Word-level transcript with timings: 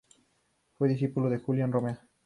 Fue 0.79 0.89
discípulo 0.89 1.29
de 1.29 1.37
Julián 1.37 1.71
Romea. 1.71 2.01